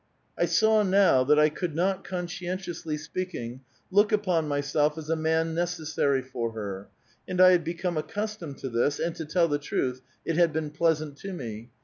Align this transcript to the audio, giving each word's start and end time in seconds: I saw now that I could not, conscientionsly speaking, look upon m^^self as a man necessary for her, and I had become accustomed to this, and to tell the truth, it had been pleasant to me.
I 0.35 0.45
saw 0.45 0.81
now 0.81 1.23
that 1.25 1.37
I 1.37 1.49
could 1.49 1.75
not, 1.75 2.03
conscientionsly 2.03 2.97
speaking, 2.97 3.61
look 3.91 4.11
upon 4.11 4.49
m^^self 4.49 4.97
as 4.97 5.11
a 5.11 5.15
man 5.15 5.53
necessary 5.53 6.23
for 6.23 6.53
her, 6.53 6.89
and 7.27 7.39
I 7.39 7.51
had 7.51 7.63
become 7.63 7.97
accustomed 7.99 8.57
to 8.61 8.69
this, 8.69 8.97
and 8.99 9.13
to 9.15 9.25
tell 9.25 9.47
the 9.47 9.59
truth, 9.59 10.01
it 10.25 10.37
had 10.37 10.51
been 10.53 10.71
pleasant 10.71 11.17
to 11.17 11.33
me. 11.33 11.69